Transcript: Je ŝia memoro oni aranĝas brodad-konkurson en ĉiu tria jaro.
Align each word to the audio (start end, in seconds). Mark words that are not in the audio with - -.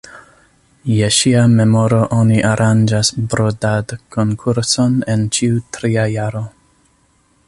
Je 0.91 1.09
ŝia 1.17 1.43
memoro 1.57 1.99
oni 2.19 2.39
aranĝas 2.53 3.13
brodad-konkurson 3.35 4.99
en 5.17 5.29
ĉiu 5.37 5.63
tria 5.79 6.11
jaro. 6.17 6.43